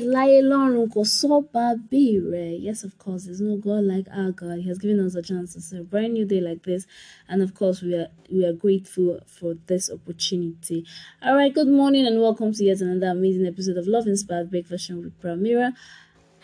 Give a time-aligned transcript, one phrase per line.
[0.00, 2.60] láyé lọ́run kò sọ́ba bí rẹ̀.
[2.66, 4.58] Yes, of course, there's no God like our God.
[4.58, 6.86] He has given us a chance to see a brand new day like this,
[7.28, 10.84] and of course, we are we are grateful for this opportunity.
[11.22, 14.90] All right, good morning and welcome to yet another amazing episode of Love Inspired Breakfast
[14.90, 15.72] with Pramira.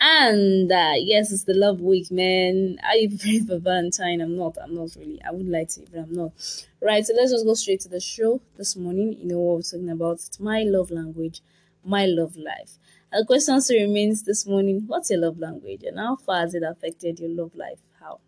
[0.01, 2.79] And uh, yes, it's the love week, man.
[2.87, 4.21] Are you prepared for Valentine?
[4.21, 4.57] I'm not.
[4.61, 5.21] I'm not really.
[5.27, 6.31] I would like to, but I'm not.
[6.81, 7.05] Right.
[7.05, 9.17] So let's just go straight to the show this morning.
[9.19, 10.13] You know what we're talking about?
[10.13, 11.41] It's my love language,
[11.83, 12.77] my love life.
[13.11, 16.63] The question still remains this morning: What's your love language, and how far has it
[16.63, 17.79] affected your love life?
[17.99, 18.19] How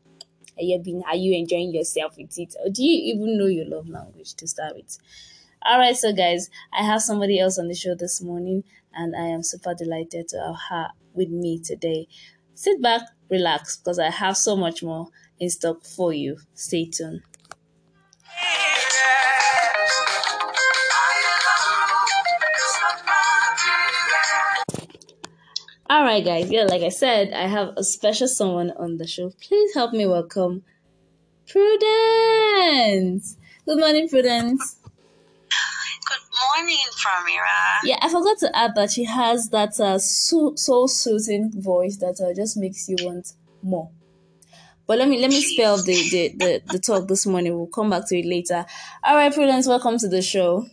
[0.57, 1.03] are you been?
[1.07, 4.47] Are you enjoying yourself with it, or do you even know your love language to
[4.47, 4.97] start with?
[5.63, 9.27] All right, so guys, I have somebody else on the show this morning, and I
[9.27, 12.07] am super delighted to have her with me today.
[12.55, 15.07] Sit back, relax, because I have so much more
[15.39, 16.37] in stock for you.
[16.55, 17.21] Stay tuned.
[25.91, 26.49] All right, guys.
[26.49, 29.29] Yeah, like I said, I have a special someone on the show.
[29.41, 30.63] Please help me welcome
[31.49, 33.35] Prudence.
[33.65, 34.77] Good morning, Prudence.
[36.07, 36.23] Good
[36.55, 37.79] morning, Pramira.
[37.83, 42.25] Yeah, I forgot to add that she has that uh, so, so soothing voice that
[42.25, 43.89] uh, just makes you want more.
[44.87, 47.57] But let me let me spell the, the, the, the talk this morning.
[47.57, 48.65] We'll come back to it later.
[49.03, 50.65] All right, Prudence, welcome to the show.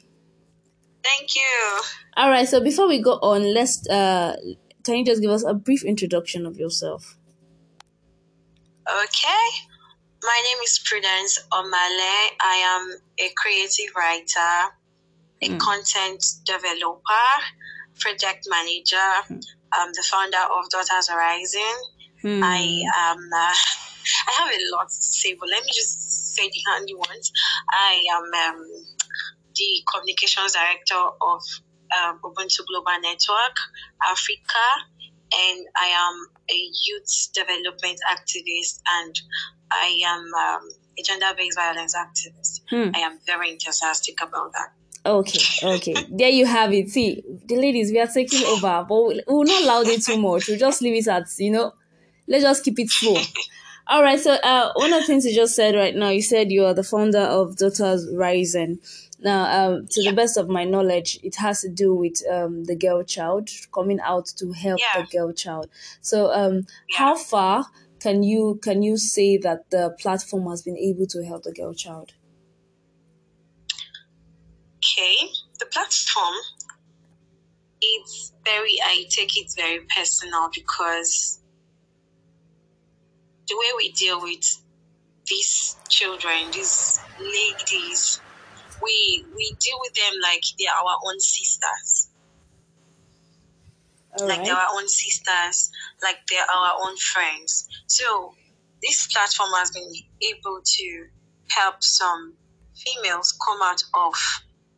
[1.02, 1.80] Thank you.
[2.16, 4.36] All right, so before we go on, let's uh,
[4.88, 7.18] can you just give us a brief introduction of yourself?
[8.90, 9.46] Okay.
[10.22, 12.14] My name is Prudence Omale.
[12.40, 14.72] I am a creative writer,
[15.42, 15.58] a Mm.
[15.60, 17.28] content developer,
[18.00, 19.10] project manager,
[19.76, 21.76] um, the founder of Daughters Horizon.
[22.22, 22.42] Hmm.
[22.42, 23.54] I um uh,
[24.28, 27.30] I have a lot to say, but let me just say the handy ones.
[27.70, 28.64] I am um,
[29.54, 31.42] the communications director of
[31.96, 33.56] um, Ubuntu Global Network
[34.08, 34.66] Africa,
[35.32, 39.14] and I am a youth development activist, and
[39.70, 42.60] I am um, a gender-based violence activist.
[42.70, 42.90] Hmm.
[42.94, 44.72] I am very enthusiastic about that.
[45.06, 45.94] Okay, okay.
[46.10, 46.90] There you have it.
[46.90, 50.48] See, the ladies, we are taking over, but we will not loud it too much.
[50.48, 51.72] We'll just leave it at, you know,
[52.26, 53.18] let's just keep it full.
[53.86, 54.20] All right.
[54.20, 56.74] So, uh, one of the things you just said right now, you said you are
[56.74, 58.80] the founder of Daughters Rising.
[59.20, 62.76] Now, um, to the best of my knowledge, it has to do with um, the
[62.76, 65.02] girl child coming out to help Yeah.
[65.02, 65.68] the girl child.
[66.00, 67.66] So, um, how far
[68.00, 71.74] can you can you say that the platform has been able to help the girl
[71.74, 72.12] child?
[74.78, 75.28] Okay,
[75.58, 76.34] the platform.
[77.80, 78.78] It's very.
[78.84, 81.40] I take it very personal because
[83.48, 84.44] the way we deal with
[85.26, 88.20] these children, these ladies,
[88.82, 92.08] we we deal with them like they're our own sisters.
[94.18, 94.46] All like right.
[94.46, 95.70] they're our own sisters,
[96.02, 97.68] like they're our own friends.
[97.86, 98.34] So
[98.82, 99.90] this platform has been
[100.22, 101.06] able to
[101.48, 102.34] help some
[102.74, 104.14] females come out of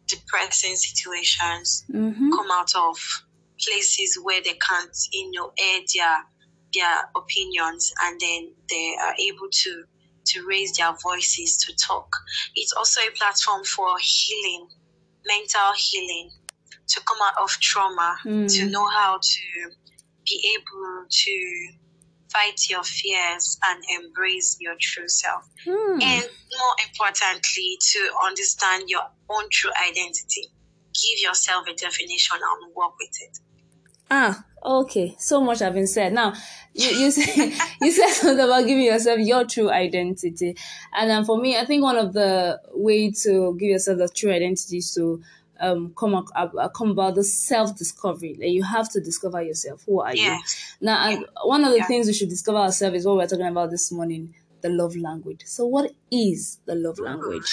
[0.07, 2.31] depressing situations, Mm-hmm.
[2.33, 2.97] come out of
[3.61, 6.17] places where they can't, you know, air their
[6.73, 9.85] their opinions, and then they are able to
[10.27, 12.09] to raise their voices to talk.
[12.55, 14.69] It's also a platform for healing,
[15.27, 16.31] mental healing,
[16.89, 18.71] to come out of trauma, to Mm.
[18.71, 19.71] know how to
[20.25, 21.73] be able to
[22.33, 25.45] fight your fears and embrace your true self.
[25.65, 26.01] Hmm.
[26.01, 26.25] And
[26.59, 30.53] more importantly, to understand your own true identity.
[30.95, 33.39] Give yourself a definition and work with it.
[34.11, 35.15] Ah, okay.
[35.19, 36.13] So much have been said.
[36.13, 36.35] Now,
[36.75, 40.57] you you said you said something about giving yourself your true identity,
[40.93, 44.33] and um, for me, I think one of the way to give yourself the true
[44.33, 45.23] identity is to
[45.61, 48.35] um come ab- uh, come about the self discovery.
[48.39, 49.85] Like you have to discover yourself.
[49.87, 50.23] Who are you?
[50.23, 50.77] Yes.
[50.81, 51.87] Now, and one of the Yeah.
[51.87, 55.43] things we should discover ourselves is what we're talking about this morning: the love language.
[55.45, 57.49] So, what is the love language?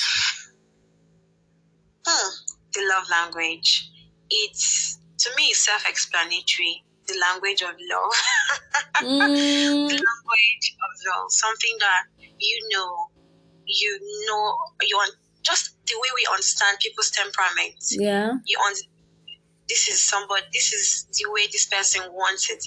[2.06, 2.30] Hmm.
[2.74, 3.92] The love language.
[4.30, 6.84] It's to me it's self-explanatory.
[7.08, 8.16] The language of love.
[8.96, 11.28] the Mm, language of love.
[11.32, 12.04] Something that
[12.40, 13.08] you know,
[13.66, 17.76] you know, you want just the way we understand people's temperament.
[17.92, 18.34] yeah.
[18.46, 18.76] You un-
[19.70, 22.64] this is somebody, this is the way this person wants it.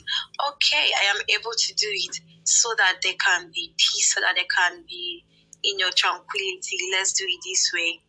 [0.53, 4.35] Okay, I am able to do it so that there can be peace, so that
[4.37, 5.25] there can be,
[5.65, 6.77] you know, tranquility.
[6.93, 8.01] Let's do it this way.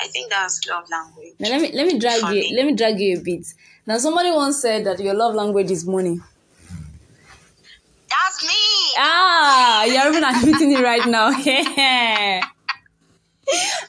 [0.00, 1.34] I think that's love language.
[1.40, 3.46] Now let me let me drag you let me drag you a bit.
[3.86, 6.20] Now somebody once said that your love language is money.
[8.08, 8.94] That's me.
[8.98, 11.28] Ah, you're even admitting it right now.
[11.38, 12.42] okay.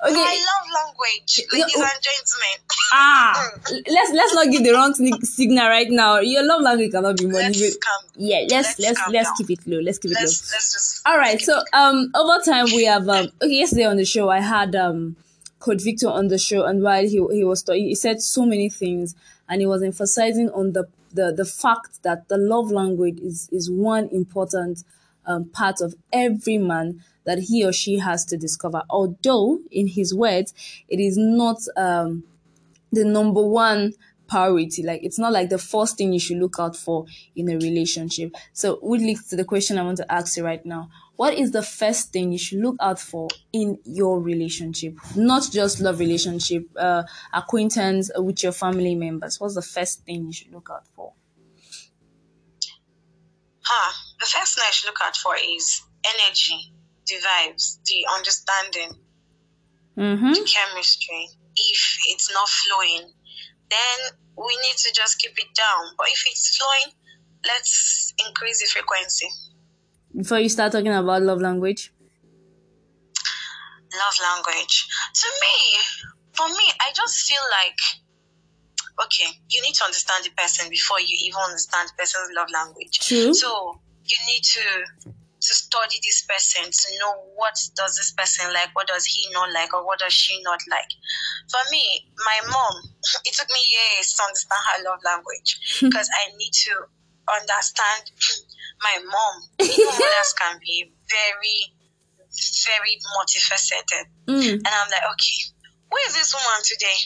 [0.01, 2.57] My love language, ladies no, and gentlemen.
[2.94, 3.51] ah,
[3.88, 6.19] let's let's not give the wrong signal right now.
[6.19, 7.47] Your love language cannot be money.
[7.47, 7.77] Let's
[8.15, 9.79] yeah, let's let's let's, let's keep it low.
[9.79, 10.55] Let's keep it let's, low.
[10.55, 11.39] Let's just All right.
[11.41, 13.29] So um, over time we have um.
[13.41, 15.15] Okay, yesterday on the show I had um,
[15.59, 19.15] Coach Victor on the show, and while he he was he said so many things,
[19.47, 23.69] and he was emphasizing on the the the fact that the love language is is
[23.69, 24.83] one important
[25.25, 28.83] um, part of every man that he or she has to discover.
[28.89, 30.53] Although, in his words,
[30.88, 32.23] it is not um,
[32.91, 33.94] the number one
[34.27, 34.83] priority.
[34.83, 37.05] Like it's not like the first thing you should look out for
[37.35, 38.33] in a relationship.
[38.53, 40.89] So, which leads to the question I want to ask you right now.
[41.19, 44.95] What is the first thing you should look out for in your relationship?
[45.18, 49.38] Not just love relationship, uh, acquaintance with your family members.
[49.38, 51.12] What's the first thing you should look out for?
[53.60, 53.92] Huh.
[54.21, 56.71] The first thing I should look out for is energy
[57.06, 58.92] the vibes, the understanding,
[59.98, 60.31] mm-hmm.
[60.31, 61.27] the chemistry.
[61.57, 63.12] If it's not flowing,
[63.69, 63.98] then
[64.38, 65.95] we need to just keep it down.
[65.98, 66.94] But if it's flowing,
[67.45, 69.27] let's increase the frequency.
[70.15, 71.94] Before you start talking about love language?
[73.94, 74.88] Love language.
[75.13, 75.56] To me,
[76.33, 77.79] for me, I just feel like
[79.06, 83.00] okay, you need to understand the person before you even understand the person's love language.
[83.00, 83.33] True.
[83.33, 84.63] So you need to
[85.39, 89.50] to study this person to know what does this person like what does he not
[89.53, 90.91] like or what does she not like
[91.47, 92.91] for me my mom
[93.25, 96.71] it took me years to understand her love language because i need to
[97.41, 98.11] understand
[98.81, 101.57] my mom mothers can be very
[102.65, 104.53] very multifaceted mm.
[104.53, 105.39] and i'm like okay
[105.89, 106.97] who is this woman today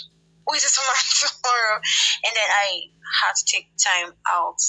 [0.45, 1.77] who is this woman tomorrow
[2.25, 2.87] and then i
[3.23, 4.59] had to take time out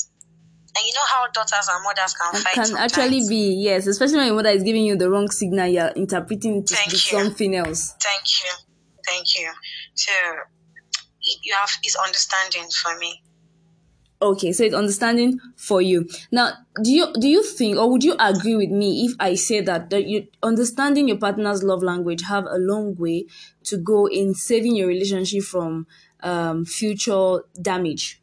[0.77, 2.53] and you know how daughters and mothers can fight.
[2.55, 2.99] Can sometimes.
[2.99, 6.59] actually be yes, especially when your mother is giving you the wrong signal, you're interpreting
[6.59, 7.95] it to be something else.
[8.03, 8.51] Thank you,
[9.07, 9.53] thank you.
[9.95, 10.13] So
[11.21, 13.23] you have is understanding for me.
[14.25, 16.09] Okay, so it's understanding for you.
[16.33, 19.61] Now, do you do you think, or would you agree with me if I say
[19.61, 23.27] that that you understanding your partner's love language have a long way
[23.65, 25.87] to go in saving your relationship from
[26.23, 28.23] um, future damage?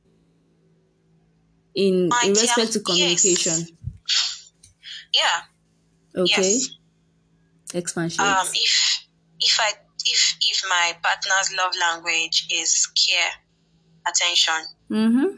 [1.75, 3.53] in in respect to communication?
[3.53, 4.51] Yes.
[5.13, 6.21] Yeah.
[6.21, 6.51] Okay.
[6.53, 6.69] Yes.
[7.74, 8.25] Expansion.
[8.25, 9.06] Um, if
[9.39, 9.71] if I
[10.06, 13.31] if if my partner's love language is care,
[14.07, 14.65] attention.
[14.89, 15.38] Mm-hmm.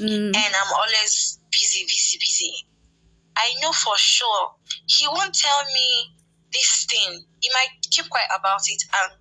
[0.00, 0.34] Mm.
[0.34, 2.52] And I'm always busy, busy, busy.
[3.36, 4.52] I know for sure
[4.86, 6.16] he won't tell me
[6.52, 7.24] this thing.
[7.40, 9.20] He might keep quiet about it and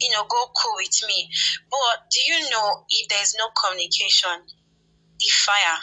[0.00, 1.28] you know go cool with me.
[1.70, 4.40] But do you know if there's no communication,
[5.18, 5.78] the fire,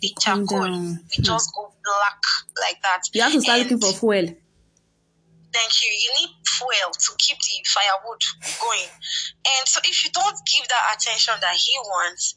[0.00, 0.94] the charcoal, hmm.
[1.22, 2.22] just go black
[2.60, 3.02] like that.
[3.12, 4.36] You have to start and looking for fuel.
[5.52, 5.90] Thank you.
[5.90, 8.22] You need fuel to keep the firewood
[8.60, 8.88] going.
[9.58, 12.36] And so if you don't give that attention that he wants,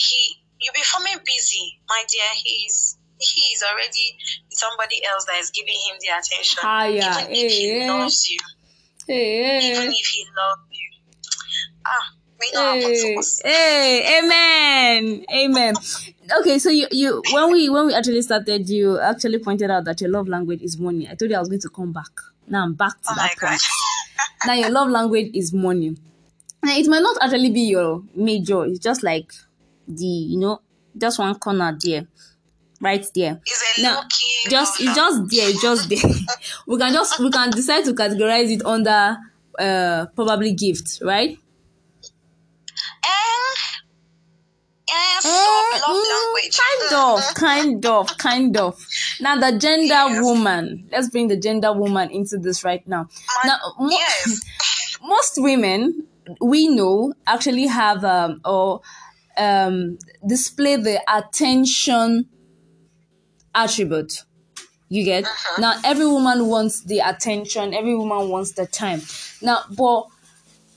[0.00, 2.30] he you'll be forming busy, my dear.
[2.42, 4.16] He's he is already
[4.48, 6.60] somebody else that is giving him the attention.
[6.62, 7.20] Ah, yeah.
[7.20, 7.88] Even hey, if he hey.
[7.88, 8.38] loves you.
[9.06, 10.88] Hey, even if he loves you.
[11.84, 15.74] Ah, Hey, hey, amen, amen.
[16.40, 20.00] Okay, so you, you when we when we actually started, you actually pointed out that
[20.00, 21.06] your love language is money.
[21.06, 22.08] I told you I was going to come back.
[22.48, 23.60] Now I'm back to oh that point.
[24.46, 25.96] now your love language is money.
[26.62, 28.64] Now it might not actually be your major.
[28.64, 29.32] It's just like
[29.86, 30.60] the you know
[30.96, 32.06] just one corner there,
[32.80, 33.40] right there.
[33.78, 34.02] now,
[34.48, 36.10] just it's just there, just there.
[36.66, 39.16] we can just we can decide to categorize it under
[39.58, 41.38] uh probably gift, right?
[46.60, 48.86] kind of, kind of, kind of.
[49.20, 50.24] Now the gender yes.
[50.24, 50.88] woman.
[50.90, 53.08] Let's bring the gender woman into this right now.
[53.44, 54.40] now, mo- yes.
[55.02, 56.06] most women
[56.40, 58.80] we know actually have um or
[59.40, 62.28] um display the attention
[63.54, 64.24] attribute.
[64.88, 65.60] You get uh-huh.
[65.60, 65.80] now.
[65.84, 67.74] Every woman wants the attention.
[67.74, 69.02] Every woman wants the time.
[69.40, 70.06] Now, but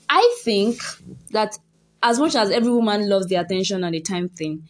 [0.08, 0.80] I think
[1.30, 1.58] that
[2.02, 4.68] as much as every woman loves the attention and the time thing,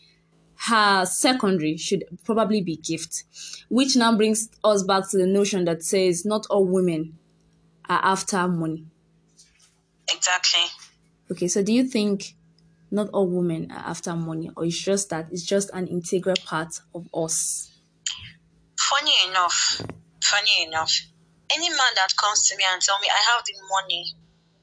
[0.57, 3.25] her secondary should probably be gift,
[3.69, 7.19] which now brings us back to the notion that says not all women
[7.89, 8.87] are after money.
[10.11, 10.63] Exactly.
[11.31, 12.35] Okay, so do you think
[12.95, 16.81] not all women are after money, or it's just that it's just an integral part
[16.95, 17.71] of us?
[18.79, 19.83] Funny enough,
[20.23, 20.93] funny enough,
[21.55, 24.07] any man that comes to me and tell me I have the money,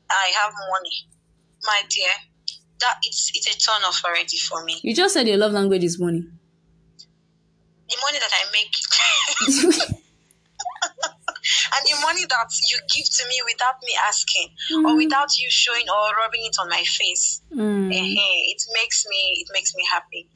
[0.09, 1.07] I have money,
[1.63, 2.09] my dear,
[2.79, 4.79] that it's it's a turn off already for me.
[4.81, 6.23] You just said your love language is money.
[7.89, 9.91] The money that I make.
[12.11, 14.85] money that you give to me without me asking mm.
[14.85, 17.41] or without you showing or rubbing it on my face.
[17.53, 17.89] Mm.
[17.91, 20.29] it makes me it makes me happy.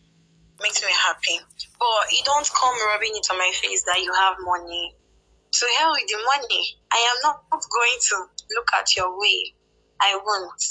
[0.61, 1.37] Makes me happy.
[1.79, 4.95] But you don't come rubbing it on my face that you have money.
[5.51, 6.63] So hell with the money.
[6.91, 8.15] I am not going to
[8.55, 9.53] look at your way.
[9.99, 10.63] I won't.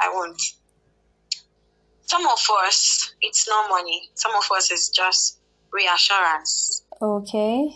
[0.00, 0.40] I won't.
[2.02, 4.10] Some of us it's not money.
[4.14, 5.38] Some of us is just
[5.72, 6.84] reassurance.
[7.00, 7.70] Okay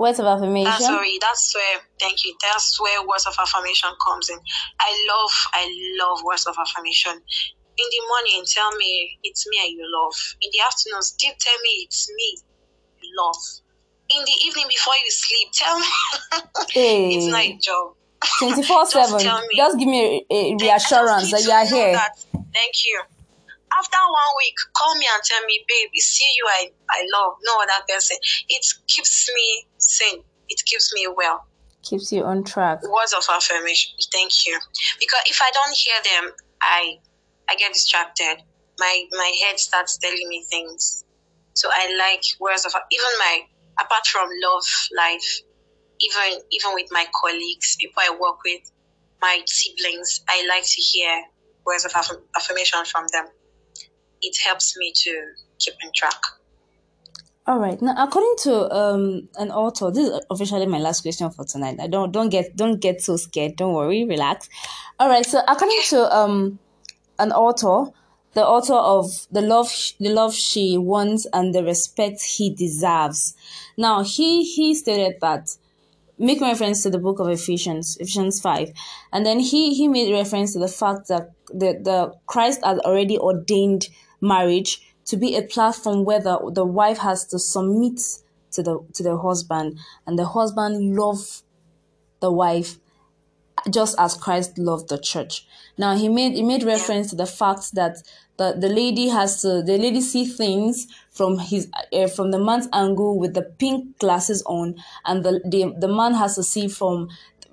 [0.00, 0.64] Words of ah, affirmation.
[0.64, 2.34] That's sorry, that's where thank you.
[2.40, 4.38] That's where words of affirmation comes in.
[4.80, 5.68] I love I
[6.00, 7.12] love words of affirmation.
[7.12, 10.14] In the morning, tell me it's me and you love.
[10.40, 12.38] In the afternoon, still tell me it's me
[13.02, 13.36] you love.
[14.16, 15.86] In the evening before you sleep, tell me
[16.70, 17.14] hey.
[17.16, 17.92] it's not a job.
[18.38, 19.20] 24 7.
[19.54, 21.92] Just give me a, a reassurance that you are here.
[21.92, 22.16] That,
[22.54, 23.02] thank you
[23.78, 27.56] after one week, call me and tell me, babe, see you I, I love, no
[27.62, 28.16] other person.
[28.48, 30.22] It keeps me sane.
[30.48, 31.46] It keeps me well.
[31.82, 32.82] Keeps you on track.
[32.82, 33.92] Words of affirmation.
[34.12, 34.58] Thank you.
[34.98, 36.32] Because if I don't hear them,
[36.62, 36.98] I
[37.48, 38.42] I get distracted.
[38.78, 41.04] My my head starts telling me things.
[41.54, 43.40] So I like words of even my
[43.80, 44.64] apart from love
[44.96, 45.40] life,
[46.00, 48.70] even even with my colleagues, people I work with,
[49.20, 51.24] my siblings, I like to hear
[51.64, 51.92] words of
[52.36, 53.26] affirmation from them
[54.22, 55.22] it helps me to
[55.58, 56.20] keep in track.
[57.50, 57.82] All right.
[57.82, 61.80] Now, according to um an author, this is officially my last question for tonight.
[61.80, 63.56] I don't don't get don't get so scared.
[63.56, 64.48] Don't worry, relax.
[65.00, 65.26] All right.
[65.26, 66.60] So, according to um
[67.18, 67.90] an author,
[68.34, 73.34] the author of the love the love she wants and the respect he deserves.
[73.76, 75.48] Now, he he stated that
[76.18, 78.70] make reference to the book of Ephesians, Ephesians 5.
[79.12, 83.18] And then he he made reference to the fact that the, the Christ has already
[83.18, 83.88] ordained
[84.20, 88.00] marriage to be a platform where the, the wife has to submit
[88.52, 91.42] to the to the husband and the husband love
[92.20, 92.78] the wife
[93.68, 95.46] just as Christ loved the church.
[95.76, 98.02] Now he made he made reference to the fact that
[98.36, 102.68] the, the lady has to the lady see things from his uh, from the man's
[102.72, 107.08] angle with the pink glasses on and the the, the man has to see from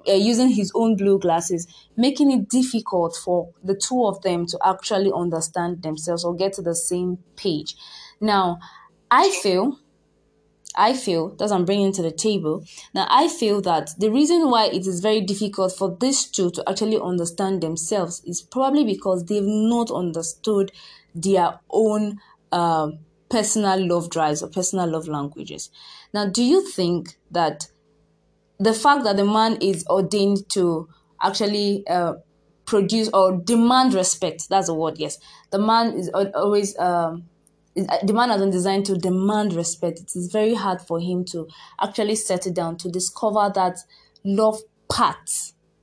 [0.07, 4.59] uh, using his own blue glasses, making it difficult for the two of them to
[4.63, 7.75] actually understand themselves or get to the same page.
[8.19, 8.59] Now,
[9.11, 9.79] I feel,
[10.75, 12.63] I feel, that I'm bringing to the table.
[12.93, 16.63] Now, I feel that the reason why it is very difficult for these two to
[16.67, 20.71] actually understand themselves is probably because they've not understood
[21.15, 22.19] their own
[22.51, 22.91] uh,
[23.29, 25.69] personal love drives or personal love languages.
[26.13, 27.67] Now, do you think that
[28.59, 30.87] the fact that the man is ordained to
[31.21, 32.13] actually uh,
[32.65, 35.17] produce or demand respect that's the word yes.
[35.51, 37.25] The man is always um
[37.77, 39.99] uh, the man has been designed to demand respect.
[39.99, 41.47] It is very hard for him to
[41.81, 43.77] actually settle down to discover that
[44.23, 44.59] love
[44.89, 45.29] part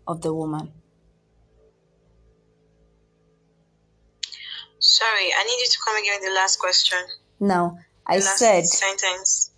[0.07, 0.73] of the woman.
[4.79, 6.99] Sorry i need you to come again with the last question.
[7.41, 9.54] No, i said sentence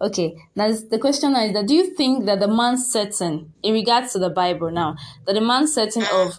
[0.00, 4.12] Okay, now the question is that do you think that the man setting, in regards
[4.12, 4.96] to the Bible now,
[5.26, 6.38] that the man setting of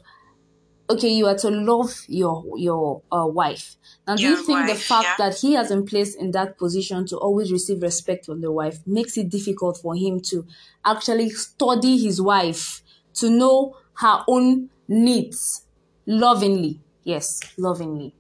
[0.90, 3.76] okay, you are to love your your uh, wife.
[4.08, 5.30] Now, do your you think wife, the fact yeah.
[5.30, 8.80] that he has been placed in that position to always receive respect from the wife
[8.86, 10.46] makes it difficult for him to
[10.86, 12.82] actually study his wife
[13.16, 15.66] to know her own needs
[16.06, 16.82] lovingly?
[17.04, 18.14] Yes, lovingly.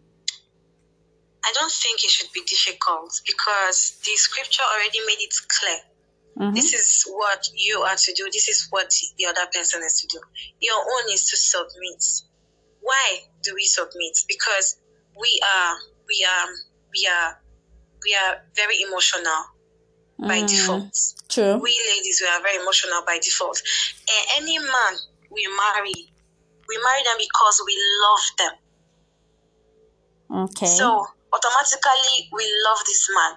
[1.45, 5.79] I don't think it should be difficult because the scripture already made it clear.
[6.39, 6.55] Mm-hmm.
[6.55, 8.27] This is what you are to do.
[8.33, 10.19] This is what the other person is to do.
[10.59, 12.03] Your own is to submit.
[12.81, 14.17] Why do we submit?
[14.27, 14.77] Because
[15.17, 16.47] we are, we are,
[16.91, 17.41] we are,
[18.03, 19.55] we are very emotional
[20.19, 20.27] mm.
[20.27, 20.97] by default.
[21.29, 21.57] True.
[21.61, 23.61] We ladies, we are very emotional by default.
[24.09, 24.93] And any man
[25.31, 25.93] we marry,
[26.67, 28.53] we marry them because we love them.
[30.49, 30.65] Okay.
[30.65, 33.33] So automatically we love this man.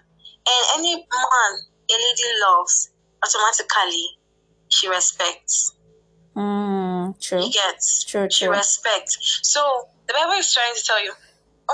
[0.47, 1.53] And any man
[1.91, 2.91] a lady loves,
[3.23, 4.07] automatically
[4.69, 5.75] she respects.
[6.37, 7.43] Mm, true.
[7.43, 8.05] He gets.
[8.05, 9.41] True, she respects.
[9.43, 9.61] So
[10.07, 11.13] the Bible is trying to tell you,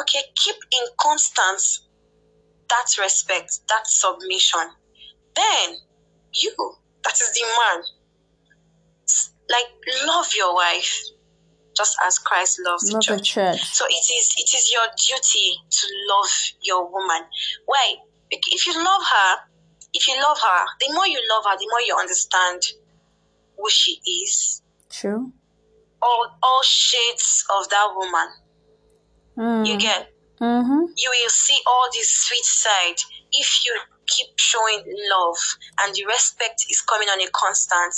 [0.01, 1.61] okay, keep in constant
[2.69, 4.71] that respect, that submission.
[5.37, 5.77] Then
[6.35, 6.53] you,
[7.05, 7.85] that is the man,
[9.51, 11.03] like love your wife.
[11.77, 13.19] Just as Christ loves love the, church.
[13.19, 13.65] the church.
[13.73, 16.31] So it is it is your duty to love
[16.63, 17.23] your woman.
[17.67, 17.97] Why?
[18.31, 19.37] If you love her,
[19.93, 22.63] if you love her, the more you love her, the more you understand
[23.57, 24.63] who she is.
[24.91, 25.33] True.
[26.03, 28.29] All all shades of that woman.
[29.37, 29.67] Mm.
[29.67, 30.11] You get.
[30.41, 30.85] Mm-hmm.
[30.97, 32.99] You will see all this sweet side
[33.33, 35.37] if you keep showing love
[35.81, 37.95] and the respect is coming on a constant.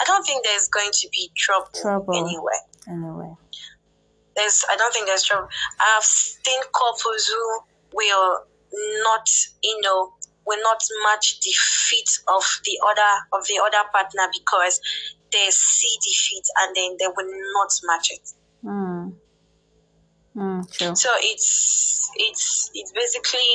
[0.00, 2.14] I don't think there's going to be trouble, trouble.
[2.14, 2.62] anywhere.
[2.88, 3.34] Anyway.
[4.36, 5.48] There's I don't think there's trouble.
[5.80, 7.60] I've seen couples who
[7.92, 8.40] will
[9.02, 9.26] not,
[9.62, 10.12] you know,
[10.46, 11.52] will not match the
[11.88, 14.80] feet of the other of the other partner because
[15.32, 18.28] they see the feet and then they will not match it.
[18.64, 19.14] Mm.
[20.36, 20.94] Mm, true.
[20.94, 23.50] So it's it's it's basically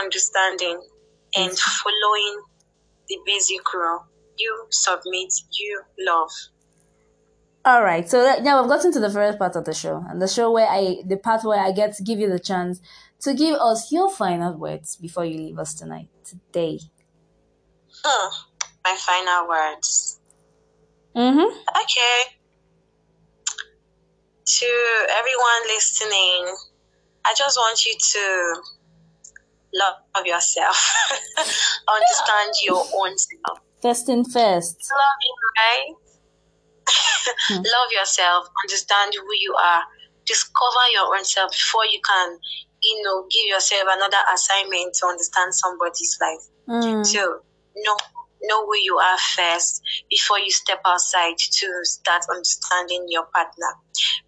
[0.00, 0.80] understanding
[1.36, 2.42] and following
[3.08, 4.04] the basic rule.
[4.36, 6.30] You submit, you love.
[7.64, 10.22] All right, so that, now we've gotten to the first part of the show, and
[10.22, 12.80] the show where I, the part where I get to give you the chance
[13.20, 16.78] to give us your final words before you leave us tonight, today.
[18.04, 18.30] Hmm,
[18.84, 20.20] my final words.
[21.16, 21.38] Mm-hmm.
[21.40, 22.36] Okay.
[24.46, 24.66] To
[25.10, 26.56] everyone listening,
[27.26, 28.62] I just want you to
[29.74, 30.94] love yourself,
[31.36, 33.58] understand your own self.
[33.82, 34.76] First and first.
[34.90, 36.07] Love you, right?
[37.48, 37.56] Hmm.
[37.56, 39.82] Love yourself, understand who you are,
[40.26, 42.38] discover your own self before you can,
[42.82, 46.44] you know, give yourself another assignment to understand somebody's life.
[46.68, 47.06] Mm.
[47.06, 47.40] So,
[47.76, 47.96] know
[48.42, 53.72] know who you are first before you step outside to start understanding your partner.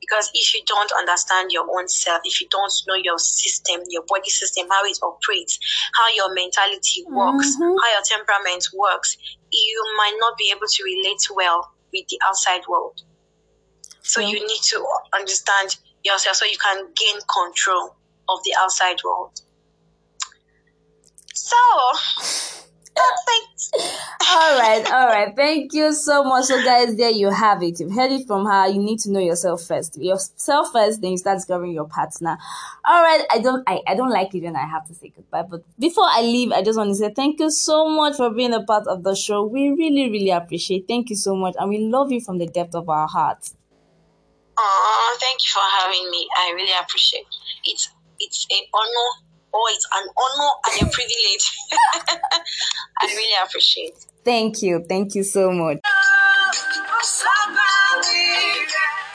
[0.00, 4.02] Because if you don't understand your own self, if you don't know your system, your
[4.08, 5.58] body system, how it operates,
[5.94, 7.76] how your mentality works, mm-hmm.
[7.78, 9.16] how your temperament works,
[9.52, 13.02] you might not be able to relate well with the outside world.
[14.02, 14.46] So you mm.
[14.46, 17.94] need to understand yourself so you can gain control
[18.28, 19.40] of the outside world.
[21.34, 21.56] So
[24.92, 25.36] all right.
[25.36, 26.46] Thank you so much.
[26.46, 27.80] So, guys, there you have it.
[27.80, 28.68] You've heard it from her.
[28.68, 29.96] You need to know yourself first.
[30.00, 32.38] Yourself first, then you start discovering your partner.
[32.84, 33.24] All right.
[33.30, 35.42] I don't, I, I don't like it when I have to say goodbye.
[35.42, 38.52] But before I leave, I just want to say thank you so much for being
[38.52, 39.44] a part of the show.
[39.44, 40.86] We really, really appreciate.
[40.88, 43.56] Thank you so much, and we love you from the depth of our hearts.
[44.58, 46.28] Oh, thank you for having me.
[46.36, 47.70] I really appreciate it.
[47.70, 51.58] It's it's an honor Oh, it's an honor and a privilege.
[53.00, 53.94] I really appreciate.
[54.24, 54.84] Thank you.
[54.88, 55.78] Thank you so much.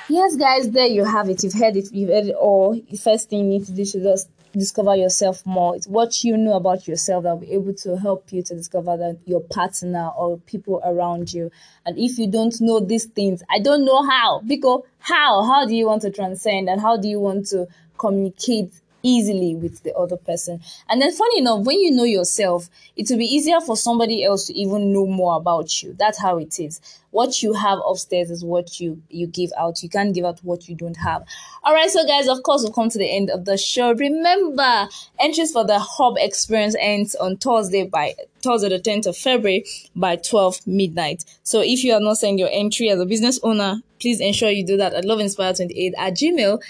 [0.07, 1.43] Yes, guys, there you have it.
[1.43, 1.91] You've heard it.
[1.91, 2.73] You've heard it all.
[2.73, 5.75] The first thing you need to do is just discover yourself more.
[5.75, 8.97] It's what you know about yourself that will be able to help you to discover
[8.97, 11.51] that your partner or people around you.
[11.85, 14.41] And if you don't know these things, I don't know how.
[14.45, 15.43] Because how?
[15.43, 18.71] How do you want to transcend and how do you want to communicate
[19.05, 20.59] easily with the other person.
[20.89, 24.47] And then, funny enough, when you know yourself, it will be easier for somebody else
[24.47, 25.95] to even know more about you.
[25.97, 26.81] That's how it is.
[27.11, 29.81] What you have upstairs is what you you give out.
[29.83, 31.23] You can't give out what you don't have.
[31.63, 33.93] All right, so guys, of course, we've come to the end of the show.
[33.93, 34.89] Remember,
[35.19, 39.65] entries for the Hub Experience ends on Thursday by Thursday, the 10th of February
[39.95, 41.23] by 12 midnight.
[41.43, 44.65] So if you are not sending your entry as a business owner, please ensure you
[44.65, 46.61] do that at loveinspire28 at gmail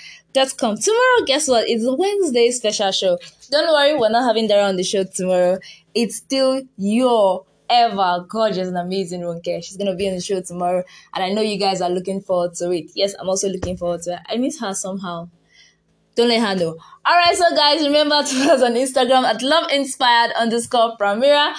[0.54, 0.78] com.
[0.78, 1.68] Tomorrow, guess what?
[1.68, 3.18] It's Wednesday special show.
[3.52, 5.60] Don't worry, we're not having Dara on the show tomorrow.
[5.94, 9.64] It's still your ever gorgeous and amazing Ronke.
[9.64, 12.54] She's gonna be on the show tomorrow, and I know you guys are looking forward
[12.56, 12.92] to it.
[12.96, 14.20] Yes, I'm also looking forward to it.
[14.28, 15.30] I miss her somehow.
[16.16, 16.78] Don't let her know.
[17.08, 21.54] Alright, so guys, remember to follow us on Instagram at love inspired underscore Pramira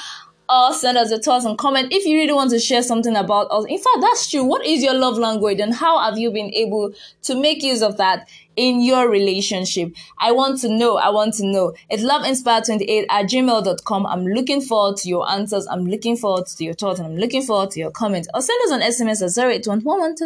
[0.48, 3.48] or send us a thoughts and comment if you really want to share something about
[3.50, 3.64] us.
[3.68, 4.44] In fact, that's true.
[4.44, 7.96] What is your love language and how have you been able to make use of
[7.96, 9.94] that in your relationship?
[10.18, 10.96] I want to know.
[10.96, 11.74] I want to know.
[11.88, 14.06] It's loveinspire28 at gmail.com.
[14.06, 15.66] I'm looking forward to your answers.
[15.68, 18.28] I'm looking forward to your thoughts and I'm looking forward to your comments.
[18.34, 20.16] Or send us an SMS at 0821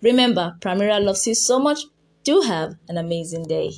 [0.00, 1.80] Remember, Pramira loves you so much.
[2.22, 3.72] Do have an amazing day.